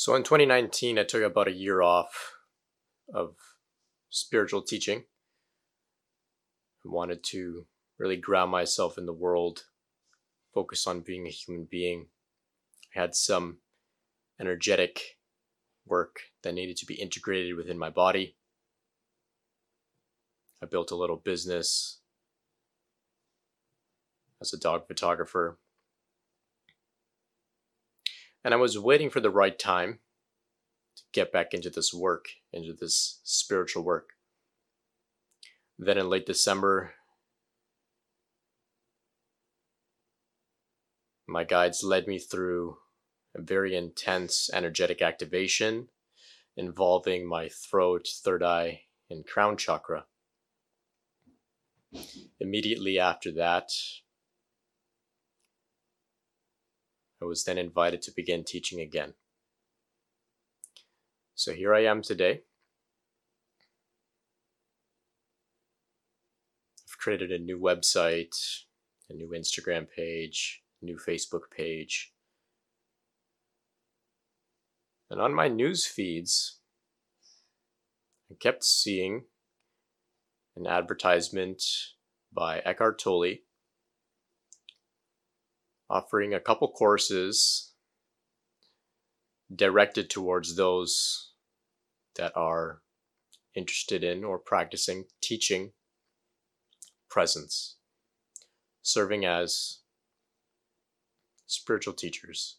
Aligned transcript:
So 0.00 0.14
in 0.14 0.22
2019, 0.22 0.96
I 0.96 1.02
took 1.02 1.24
about 1.24 1.48
a 1.48 1.52
year 1.52 1.82
off 1.82 2.36
of 3.12 3.34
spiritual 4.10 4.62
teaching. 4.62 5.02
I 6.86 6.88
wanted 6.88 7.24
to 7.30 7.66
really 7.98 8.16
ground 8.16 8.52
myself 8.52 8.96
in 8.96 9.06
the 9.06 9.12
world, 9.12 9.64
focus 10.54 10.86
on 10.86 11.00
being 11.00 11.26
a 11.26 11.30
human 11.30 11.66
being. 11.68 12.06
I 12.94 13.00
had 13.00 13.16
some 13.16 13.58
energetic 14.40 15.18
work 15.84 16.20
that 16.44 16.54
needed 16.54 16.76
to 16.76 16.86
be 16.86 16.94
integrated 16.94 17.56
within 17.56 17.76
my 17.76 17.90
body. 17.90 18.36
I 20.62 20.66
built 20.66 20.92
a 20.92 20.96
little 20.96 21.16
business 21.16 21.98
as 24.40 24.52
a 24.52 24.60
dog 24.60 24.86
photographer. 24.86 25.58
And 28.44 28.54
I 28.54 28.56
was 28.56 28.78
waiting 28.78 29.10
for 29.10 29.20
the 29.20 29.30
right 29.30 29.58
time 29.58 29.98
to 30.96 31.02
get 31.12 31.32
back 31.32 31.52
into 31.52 31.70
this 31.70 31.92
work, 31.92 32.26
into 32.52 32.72
this 32.72 33.20
spiritual 33.24 33.82
work. 33.82 34.10
Then 35.78 35.98
in 35.98 36.08
late 36.08 36.26
December, 36.26 36.94
my 41.26 41.44
guides 41.44 41.84
led 41.84 42.06
me 42.08 42.18
through 42.18 42.78
a 43.36 43.42
very 43.42 43.76
intense 43.76 44.50
energetic 44.52 45.02
activation 45.02 45.88
involving 46.56 47.28
my 47.28 47.48
throat, 47.48 48.08
third 48.08 48.42
eye, 48.42 48.82
and 49.08 49.26
crown 49.26 49.56
chakra. 49.56 50.06
Immediately 52.40 52.98
after 52.98 53.30
that, 53.32 53.70
I 57.20 57.24
was 57.24 57.44
then 57.44 57.58
invited 57.58 58.02
to 58.02 58.12
begin 58.14 58.44
teaching 58.44 58.80
again. 58.80 59.14
So 61.34 61.52
here 61.52 61.74
I 61.74 61.84
am 61.84 62.02
today. 62.02 62.42
I've 66.86 66.98
created 66.98 67.32
a 67.32 67.38
new 67.38 67.58
website, 67.58 68.36
a 69.10 69.14
new 69.14 69.30
Instagram 69.36 69.86
page, 69.88 70.62
new 70.82 70.96
Facebook 70.96 71.50
page. 71.56 72.12
And 75.10 75.20
on 75.20 75.34
my 75.34 75.48
news 75.48 75.86
feeds, 75.86 76.58
I 78.30 78.34
kept 78.38 78.62
seeing 78.62 79.24
an 80.56 80.66
advertisement 80.66 81.62
by 82.32 82.60
Eckhart 82.60 82.98
Tolle 82.98 83.38
offering 85.90 86.34
a 86.34 86.40
couple 86.40 86.68
courses 86.68 87.72
directed 89.54 90.10
towards 90.10 90.56
those 90.56 91.32
that 92.16 92.32
are 92.36 92.82
interested 93.54 94.04
in 94.04 94.24
or 94.24 94.38
practicing 94.38 95.04
teaching 95.20 95.72
presence, 97.08 97.76
serving 98.82 99.24
as 99.24 99.78
spiritual 101.46 101.94
teachers. 101.94 102.56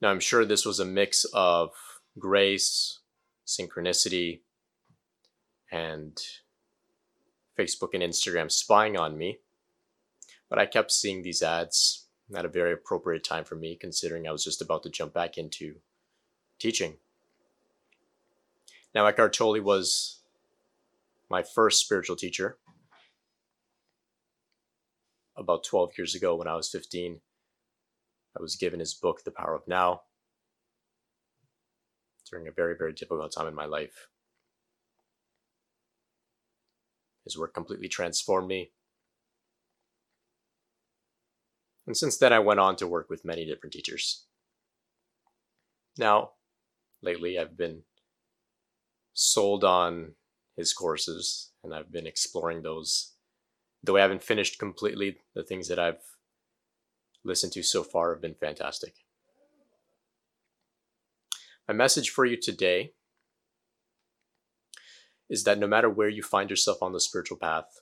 Now, 0.00 0.10
I'm 0.10 0.20
sure 0.20 0.44
this 0.44 0.64
was 0.64 0.80
a 0.80 0.84
mix 0.84 1.24
of 1.34 1.72
grace, 2.18 3.00
synchronicity, 3.46 4.40
and 5.70 6.18
Facebook 7.58 7.94
and 7.94 8.02
Instagram 8.02 8.50
spying 8.50 8.96
on 8.96 9.18
me. 9.18 9.40
But 10.50 10.58
I 10.58 10.66
kept 10.66 10.90
seeing 10.90 11.22
these 11.22 11.42
ads 11.42 12.08
at 12.34 12.44
a 12.44 12.48
very 12.48 12.72
appropriate 12.72 13.24
time 13.24 13.44
for 13.44 13.54
me, 13.54 13.76
considering 13.80 14.26
I 14.26 14.32
was 14.32 14.44
just 14.44 14.60
about 14.60 14.82
to 14.82 14.90
jump 14.90 15.14
back 15.14 15.38
into 15.38 15.76
teaching. 16.58 16.96
Now, 18.94 19.06
Eckhart 19.06 19.32
Tolle 19.32 19.62
was 19.62 20.18
my 21.30 21.44
first 21.44 21.80
spiritual 21.80 22.16
teacher 22.16 22.58
about 25.36 25.64
12 25.64 25.92
years 25.96 26.14
ago 26.14 26.34
when 26.34 26.48
I 26.48 26.56
was 26.56 26.68
15. 26.68 27.20
I 28.36 28.42
was 28.42 28.56
given 28.56 28.80
his 28.80 28.94
book, 28.94 29.22
The 29.24 29.30
Power 29.30 29.54
of 29.54 29.66
Now, 29.68 30.02
during 32.28 32.48
a 32.48 32.52
very, 32.52 32.76
very 32.76 32.92
difficult 32.92 33.32
time 33.32 33.46
in 33.46 33.54
my 33.54 33.66
life. 33.66 34.08
His 37.24 37.38
work 37.38 37.54
completely 37.54 37.88
transformed 37.88 38.48
me. 38.48 38.72
And 41.90 41.96
since 41.96 42.18
then, 42.18 42.32
I 42.32 42.38
went 42.38 42.60
on 42.60 42.76
to 42.76 42.86
work 42.86 43.10
with 43.10 43.24
many 43.24 43.44
different 43.44 43.72
teachers. 43.72 44.24
Now, 45.98 46.34
lately, 47.02 47.36
I've 47.36 47.56
been 47.56 47.82
sold 49.12 49.64
on 49.64 50.12
his 50.56 50.72
courses 50.72 51.50
and 51.64 51.74
I've 51.74 51.90
been 51.90 52.06
exploring 52.06 52.62
those. 52.62 53.14
Though 53.82 53.96
I 53.96 54.02
haven't 54.02 54.22
finished 54.22 54.60
completely, 54.60 55.16
the 55.34 55.42
things 55.42 55.66
that 55.66 55.80
I've 55.80 55.98
listened 57.24 57.54
to 57.54 57.62
so 57.64 57.82
far 57.82 58.12
have 58.14 58.22
been 58.22 58.36
fantastic. 58.38 58.94
My 61.66 61.74
message 61.74 62.10
for 62.10 62.24
you 62.24 62.36
today 62.40 62.92
is 65.28 65.42
that 65.42 65.58
no 65.58 65.66
matter 65.66 65.90
where 65.90 66.08
you 66.08 66.22
find 66.22 66.50
yourself 66.50 66.84
on 66.84 66.92
the 66.92 67.00
spiritual 67.00 67.36
path, 67.36 67.80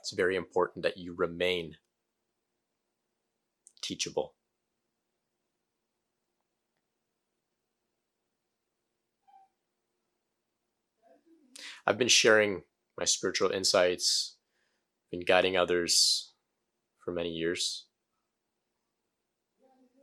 it's 0.00 0.12
very 0.12 0.34
important 0.34 0.82
that 0.82 0.98
you 0.98 1.14
remain 1.16 1.76
teachable. 3.84 4.34
I've 11.86 11.98
been 11.98 12.08
sharing 12.08 12.62
my 12.98 13.04
spiritual 13.04 13.50
insights, 13.50 14.36
been 15.10 15.20
guiding 15.20 15.56
others 15.56 16.32
for 17.04 17.12
many 17.12 17.28
years. 17.28 17.84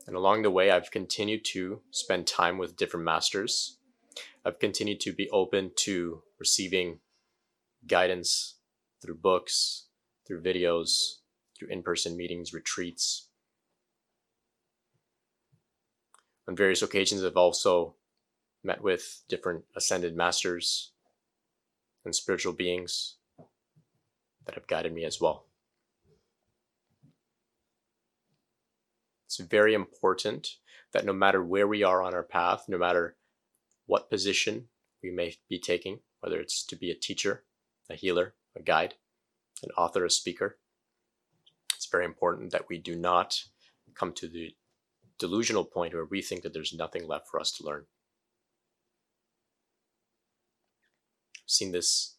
And 0.05 0.15
along 0.15 0.43
the 0.43 0.51
way, 0.51 0.69
I've 0.69 0.91
continued 0.91 1.43
to 1.53 1.81
spend 1.89 2.27
time 2.27 2.59
with 2.59 2.75
different 2.75 3.05
masters. 3.05 3.77
I've 4.45 4.59
continued 4.59 4.99
to 5.01 5.13
be 5.13 5.29
open 5.31 5.71
to 5.77 6.21
receiving 6.39 6.99
guidance 7.87 8.57
through 9.01 9.17
books, 9.17 9.87
through 10.27 10.43
videos, 10.43 11.19
through 11.57 11.69
in 11.69 11.81
person 11.81 12.15
meetings, 12.15 12.53
retreats. 12.53 13.30
On 16.51 16.57
various 16.57 16.81
occasions, 16.81 17.23
I've 17.23 17.37
also 17.37 17.95
met 18.61 18.83
with 18.83 19.21
different 19.29 19.63
ascended 19.73 20.17
masters 20.17 20.91
and 22.03 22.13
spiritual 22.13 22.51
beings 22.51 23.15
that 24.45 24.55
have 24.55 24.67
guided 24.67 24.93
me 24.93 25.05
as 25.05 25.21
well. 25.21 25.45
It's 29.27 29.37
very 29.37 29.73
important 29.73 30.57
that 30.91 31.05
no 31.05 31.13
matter 31.13 31.41
where 31.41 31.69
we 31.69 31.83
are 31.83 32.03
on 32.03 32.13
our 32.13 32.21
path, 32.21 32.65
no 32.67 32.77
matter 32.77 33.15
what 33.85 34.09
position 34.09 34.67
we 35.01 35.09
may 35.09 35.37
be 35.47 35.57
taking, 35.57 35.99
whether 36.19 36.41
it's 36.41 36.65
to 36.65 36.75
be 36.75 36.91
a 36.91 36.95
teacher, 36.95 37.45
a 37.89 37.95
healer, 37.95 38.33
a 38.57 38.61
guide, 38.61 38.95
an 39.63 39.69
author, 39.77 40.03
a 40.03 40.09
speaker, 40.09 40.57
it's 41.73 41.85
very 41.85 42.03
important 42.03 42.51
that 42.51 42.67
we 42.67 42.77
do 42.77 42.97
not 42.97 43.41
come 43.95 44.11
to 44.11 44.27
the 44.27 44.53
delusional 45.21 45.63
point 45.63 45.93
where 45.93 46.05
we 46.05 46.21
think 46.21 46.41
that 46.41 46.53
there's 46.53 46.73
nothing 46.73 47.07
left 47.07 47.27
for 47.29 47.39
us 47.39 47.51
to 47.51 47.63
learn. 47.63 47.85
I've 51.37 51.49
seen 51.49 51.71
this 51.71 52.15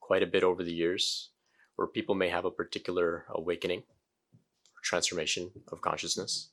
quite 0.00 0.22
a 0.22 0.26
bit 0.26 0.42
over 0.42 0.64
the 0.64 0.72
years 0.72 1.30
where 1.76 1.86
people 1.86 2.14
may 2.14 2.30
have 2.30 2.44
a 2.44 2.50
particular 2.50 3.26
awakening 3.28 3.80
or 3.80 4.80
transformation 4.82 5.50
of 5.70 5.80
consciousness 5.80 6.50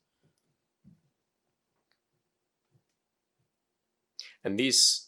And 4.43 4.59
these 4.59 5.07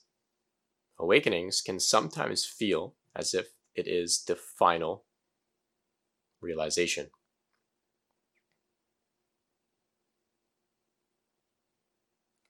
awakenings 0.97 1.61
can 1.61 1.79
sometimes 1.79 2.45
feel 2.45 2.95
as 3.15 3.33
if 3.33 3.47
it 3.75 3.87
is 3.87 4.23
the 4.23 4.35
final 4.35 5.03
realization. 6.39 7.09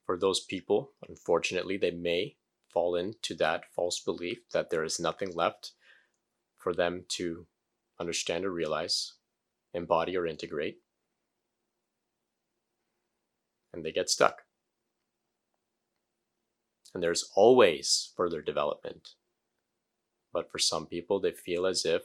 For 0.06 0.18
those 0.18 0.40
people, 0.40 0.92
unfortunately, 1.08 1.78
they 1.78 1.92
may 1.92 2.38
fall 2.72 2.96
into 2.96 3.34
that 3.36 3.64
false 3.76 4.00
belief 4.00 4.40
that 4.54 4.70
there 4.70 4.84
is 4.84 5.00
nothing 5.00 5.34
left 5.34 5.72
for 6.58 6.74
them 6.74 7.06
to 7.10 7.48
understand 8.00 8.46
or 8.46 8.52
realize, 8.52 9.14
embody 9.74 10.16
or 10.16 10.28
integrate. 10.28 10.80
And 13.74 13.84
they 13.84 13.92
get 13.92 14.10
stuck 14.10 14.44
and 16.96 17.04
there's 17.04 17.30
always 17.36 18.14
further 18.16 18.42
development. 18.42 19.10
But 20.32 20.50
for 20.50 20.60
some 20.60 20.88
people, 20.88 21.20
they 21.20 21.32
feel 21.32 21.66
as 21.66 21.86
if 21.86 22.04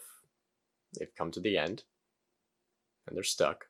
they've 0.99 1.15
come 1.17 1.31
to 1.31 1.41
the 1.41 1.57
end 1.57 1.85
and 3.07 3.17
they're 3.17 3.23
stuck. 3.23 3.67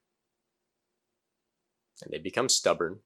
and 2.03 2.11
they 2.11 2.19
become 2.19 2.49
stubborn. 2.49 3.01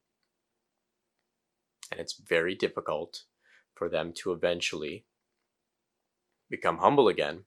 And 1.90 2.00
it's 2.00 2.14
very 2.14 2.54
difficult 2.54 3.24
for 3.74 3.88
them 3.88 4.12
to 4.16 4.32
eventually 4.32 5.04
become 6.50 6.78
humble 6.78 7.08
again 7.08 7.44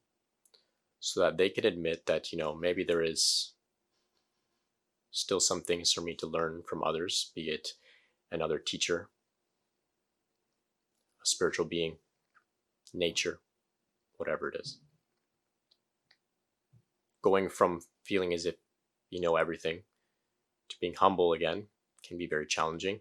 so 1.00 1.20
that 1.22 1.38
they 1.38 1.50
can 1.50 1.66
admit 1.66 2.06
that, 2.06 2.32
you 2.32 2.38
know, 2.38 2.56
maybe 2.56 2.84
there 2.84 3.04
is 3.04 3.54
still 5.12 5.40
some 5.40 5.62
things 5.62 5.92
for 5.92 6.02
me 6.02 6.14
to 6.16 6.28
learn 6.28 6.64
from 6.68 6.84
others, 6.84 7.32
be 7.36 7.50
it 7.50 7.70
another 8.32 8.60
teacher, 8.60 9.10
a 11.22 11.26
spiritual 11.26 11.66
being, 11.66 11.98
nature, 12.94 13.40
whatever 14.18 14.50
it 14.50 14.60
is. 14.60 14.80
Going 17.22 17.50
from 17.50 17.82
feeling 18.04 18.34
as 18.34 18.46
if 18.46 18.56
you 19.10 19.22
know 19.22 19.36
everything 19.36 19.84
to 20.70 20.76
being 20.80 20.94
humble 20.94 21.34
again 21.34 21.68
can 22.04 22.18
be 22.18 22.28
very 22.28 22.46
challenging. 22.46 23.00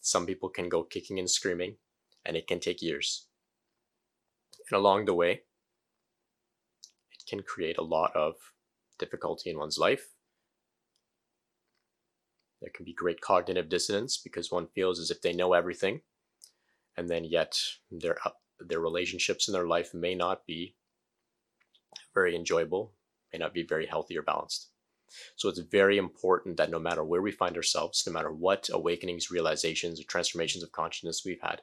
Some 0.00 0.26
people 0.26 0.48
can 0.48 0.68
go 0.68 0.82
kicking 0.82 1.18
and 1.18 1.30
screaming, 1.30 1.76
and 2.24 2.36
it 2.36 2.46
can 2.46 2.60
take 2.60 2.82
years. 2.82 3.26
And 4.70 4.78
along 4.78 5.04
the 5.04 5.14
way, 5.14 5.42
it 7.12 7.26
can 7.28 7.42
create 7.42 7.78
a 7.78 7.82
lot 7.82 8.14
of 8.14 8.34
difficulty 8.98 9.50
in 9.50 9.58
one's 9.58 9.78
life. 9.78 10.08
There 12.60 12.70
can 12.74 12.84
be 12.84 12.92
great 12.92 13.20
cognitive 13.20 13.68
dissonance 13.68 14.18
because 14.18 14.50
one 14.50 14.68
feels 14.74 14.98
as 15.00 15.10
if 15.10 15.22
they 15.22 15.32
know 15.32 15.54
everything, 15.54 16.02
and 16.96 17.08
then 17.08 17.24
yet 17.24 17.58
their 17.90 18.18
uh, 18.24 18.32
their 18.58 18.80
relationships 18.80 19.48
in 19.48 19.52
their 19.52 19.66
life 19.66 19.94
may 19.94 20.14
not 20.14 20.46
be 20.46 20.76
very 22.12 22.36
enjoyable, 22.36 22.92
may 23.32 23.38
not 23.38 23.54
be 23.54 23.62
very 23.62 23.86
healthy 23.86 24.18
or 24.18 24.22
balanced. 24.22 24.69
So 25.36 25.48
it's 25.48 25.58
very 25.58 25.98
important 25.98 26.56
that 26.56 26.70
no 26.70 26.78
matter 26.78 27.04
where 27.04 27.22
we 27.22 27.32
find 27.32 27.56
ourselves, 27.56 28.04
no 28.06 28.12
matter 28.12 28.32
what 28.32 28.68
awakenings, 28.72 29.30
realizations, 29.30 30.00
or 30.00 30.04
transformations 30.04 30.62
of 30.62 30.72
consciousness 30.72 31.22
we've 31.24 31.40
had, 31.42 31.62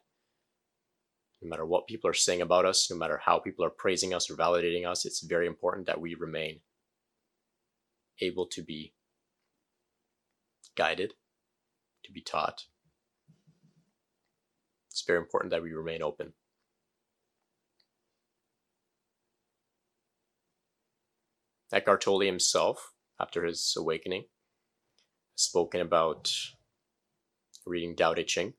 no 1.42 1.50
matter 1.50 1.66
what 1.66 1.88
people 1.88 2.10
are 2.10 2.14
saying 2.14 2.42
about 2.42 2.66
us, 2.66 2.90
no 2.90 2.98
matter 2.98 3.22
how 3.24 3.40
people 3.40 3.64
are 3.64 3.70
praising 3.70 4.14
us 4.14 4.30
or 4.30 4.36
validating 4.36 4.88
us, 4.88 5.06
it's 5.06 5.22
very 5.22 5.48
important 5.48 5.86
that 5.88 6.02
we 6.02 6.16
remain 6.16 6.60
able 8.20 8.48
to 8.48 8.64
be 8.64 8.94
guided, 10.76 11.14
to 12.04 12.12
be 12.12 12.22
taught. 12.22 12.64
It's 14.90 15.04
very 15.06 15.20
important 15.20 15.52
that 15.52 15.62
we 15.62 15.74
remain 15.74 16.02
open. 16.02 16.34
Eckhart 21.72 22.02
Tolle 22.02 22.22
himself 22.22 22.94
after 23.20 23.46
his 23.46 23.76
awakening, 23.78 24.26
spoken 25.36 25.82
about 25.82 26.32
reading 27.66 27.96
Tao 27.96 28.14
Te 28.14 28.24
Ching. 28.24 28.54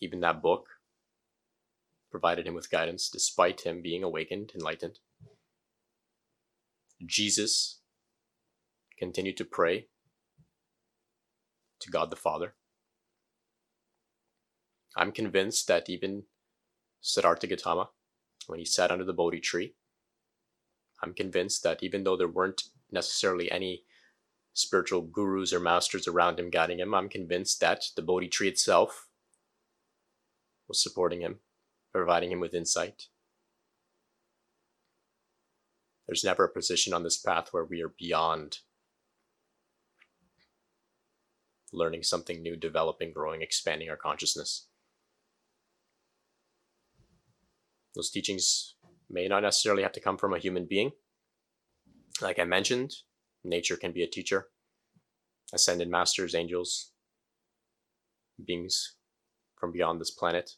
Even 0.00 0.20
that 0.20 0.42
book 0.42 0.68
provided 2.10 2.46
him 2.46 2.54
with 2.54 2.70
guidance 2.70 3.08
despite 3.08 3.62
him 3.62 3.82
being 3.82 4.02
awakened, 4.02 4.52
enlightened. 4.54 4.98
Jesus 7.04 7.80
continued 8.98 9.36
to 9.36 9.44
pray 9.44 9.88
to 11.80 11.90
God 11.90 12.10
the 12.10 12.16
Father. 12.16 12.54
I'm 14.96 15.12
convinced 15.12 15.68
that 15.68 15.90
even 15.90 16.24
Siddhartha 17.02 17.46
Gautama, 17.46 17.90
when 18.46 18.58
he 18.58 18.64
sat 18.64 18.90
under 18.90 19.04
the 19.04 19.12
Bodhi 19.12 19.40
tree, 19.40 19.74
I'm 21.02 21.14
convinced 21.14 21.62
that 21.62 21.82
even 21.82 22.04
though 22.04 22.16
there 22.16 22.28
weren't 22.28 22.64
necessarily 22.90 23.50
any 23.50 23.84
spiritual 24.54 25.02
gurus 25.02 25.52
or 25.52 25.60
masters 25.60 26.08
around 26.08 26.40
him 26.40 26.50
guiding 26.50 26.80
him, 26.80 26.94
I'm 26.94 27.08
convinced 27.08 27.60
that 27.60 27.84
the 27.94 28.02
Bodhi 28.02 28.28
tree 28.28 28.48
itself 28.48 29.08
was 30.68 30.82
supporting 30.82 31.20
him, 31.20 31.40
providing 31.92 32.32
him 32.32 32.40
with 32.40 32.54
insight. 32.54 33.04
There's 36.06 36.24
never 36.24 36.44
a 36.44 36.52
position 36.52 36.94
on 36.94 37.02
this 37.02 37.18
path 37.18 37.48
where 37.50 37.64
we 37.64 37.82
are 37.82 37.92
beyond 37.98 38.58
learning 41.72 42.04
something 42.04 42.42
new, 42.42 42.56
developing, 42.56 43.12
growing, 43.12 43.42
expanding 43.42 43.90
our 43.90 43.96
consciousness. 43.96 44.68
Those 47.94 48.10
teachings 48.10 48.75
may 49.08 49.28
not 49.28 49.42
necessarily 49.42 49.82
have 49.82 49.92
to 49.92 50.00
come 50.00 50.16
from 50.16 50.34
a 50.34 50.38
human 50.38 50.66
being. 50.66 50.92
Like 52.20 52.38
I 52.38 52.44
mentioned, 52.44 52.92
nature 53.44 53.76
can 53.76 53.92
be 53.92 54.02
a 54.02 54.06
teacher, 54.08 54.48
ascended 55.52 55.88
masters, 55.88 56.34
angels, 56.34 56.92
beings 58.44 58.96
from 59.56 59.72
beyond 59.72 60.00
this 60.00 60.10
planet, 60.10 60.52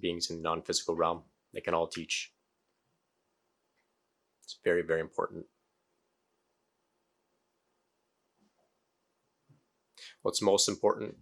beings 0.00 0.30
in 0.30 0.36
the 0.36 0.42
non 0.42 0.62
physical 0.62 0.96
realm. 0.96 1.22
They 1.52 1.60
can 1.60 1.74
all 1.74 1.86
teach. 1.86 2.32
It's 4.44 4.58
very, 4.64 4.82
very 4.82 5.00
important. 5.00 5.46
What's 10.22 10.42
most 10.42 10.68
important 10.68 11.16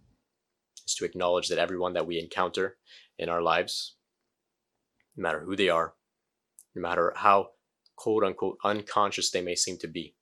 is 0.85 0.95
to 0.95 1.05
acknowledge 1.05 1.47
that 1.49 1.59
everyone 1.59 1.93
that 1.93 2.07
we 2.07 2.19
encounter 2.19 2.77
in 3.17 3.29
our 3.29 3.41
lives 3.41 3.95
no 5.19 5.23
matter 5.23 5.41
who 5.41 5.55
they 5.55 5.67
are, 5.67 5.93
no 6.73 6.81
matter 6.81 7.13
how 7.17 7.49
quote 7.97 8.23
unquote 8.23 8.57
unconscious 8.63 9.29
they 9.29 9.41
may 9.41 9.53
seem 9.53 9.77
to 9.77 9.87
be, 9.87 10.15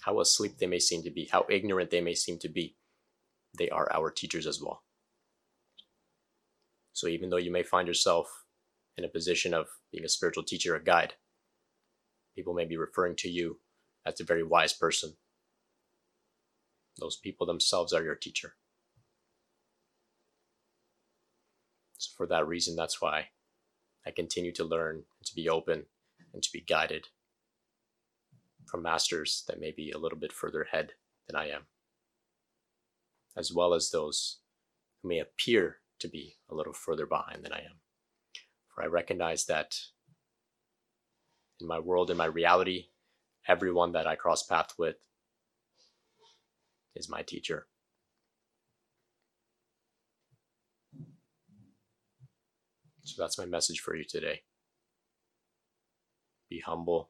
how 0.00 0.20
asleep 0.20 0.56
they 0.58 0.66
may 0.66 0.78
seem 0.78 1.02
to 1.02 1.10
be, 1.10 1.28
how 1.30 1.44
ignorant 1.50 1.90
they 1.90 2.00
may 2.00 2.14
seem 2.14 2.38
to 2.38 2.48
be, 2.48 2.74
they 3.58 3.68
are 3.68 3.92
our 3.92 4.10
teachers 4.10 4.46
as 4.46 4.60
well. 4.60 4.82
So 6.94 7.08
even 7.08 7.28
though 7.28 7.36
you 7.36 7.52
may 7.52 7.62
find 7.62 7.86
yourself 7.86 8.26
in 8.96 9.04
a 9.04 9.08
position 9.08 9.52
of 9.52 9.66
being 9.92 10.04
a 10.04 10.08
spiritual 10.08 10.44
teacher, 10.44 10.74
a 10.74 10.82
guide, 10.82 11.14
people 12.34 12.54
may 12.54 12.64
be 12.64 12.78
referring 12.78 13.16
to 13.16 13.28
you 13.28 13.60
as 14.06 14.18
a 14.18 14.24
very 14.24 14.42
wise 14.42 14.72
person. 14.72 15.12
Those 16.98 17.16
people 17.16 17.46
themselves 17.46 17.92
are 17.92 18.02
your 18.02 18.14
teacher. 18.14 18.54
So 21.98 22.12
for 22.16 22.26
that 22.28 22.48
reason, 22.48 22.76
that's 22.76 23.02
why 23.02 23.28
I 24.06 24.10
continue 24.10 24.52
to 24.52 24.64
learn 24.64 24.96
and 24.96 25.26
to 25.26 25.34
be 25.34 25.48
open 25.48 25.86
and 26.32 26.42
to 26.42 26.52
be 26.52 26.60
guided 26.60 27.08
from 28.66 28.82
masters 28.82 29.44
that 29.48 29.60
may 29.60 29.70
be 29.70 29.90
a 29.90 29.98
little 29.98 30.18
bit 30.18 30.32
further 30.32 30.62
ahead 30.62 30.92
than 31.26 31.36
I 31.36 31.48
am, 31.48 31.62
as 33.36 33.52
well 33.52 33.74
as 33.74 33.90
those 33.90 34.38
who 35.02 35.08
may 35.08 35.18
appear 35.18 35.76
to 36.00 36.08
be 36.08 36.36
a 36.50 36.54
little 36.54 36.72
further 36.72 37.06
behind 37.06 37.44
than 37.44 37.52
I 37.52 37.58
am. 37.58 37.80
For 38.74 38.82
I 38.82 38.86
recognize 38.86 39.46
that 39.46 39.74
in 41.60 41.66
my 41.66 41.78
world, 41.78 42.10
in 42.10 42.16
my 42.16 42.26
reality, 42.26 42.88
everyone 43.46 43.92
that 43.92 44.06
I 44.06 44.14
cross 44.14 44.42
path 44.42 44.74
with 44.78 44.96
is 46.94 47.08
my 47.08 47.22
teacher. 47.22 47.66
So 53.08 53.22
that's 53.22 53.38
my 53.38 53.46
message 53.46 53.80
for 53.80 53.96
you 53.96 54.04
today. 54.04 54.42
Be 56.50 56.60
humble. 56.60 57.08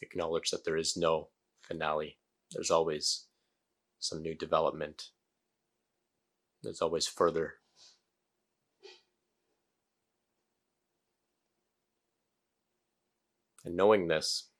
Acknowledge 0.00 0.50
that 0.50 0.64
there 0.64 0.76
is 0.76 0.96
no 0.96 1.30
finale. 1.60 2.18
There's 2.52 2.70
always 2.70 3.24
some 3.98 4.22
new 4.22 4.36
development. 4.36 5.08
There's 6.62 6.80
always 6.80 7.08
further. 7.08 7.54
And 13.64 13.76
knowing 13.76 14.06
this, 14.06 14.50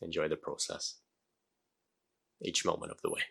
enjoy 0.00 0.28
the 0.28 0.36
process 0.36 0.98
each 2.40 2.64
moment 2.64 2.92
of 2.92 3.02
the 3.02 3.10
way. 3.10 3.22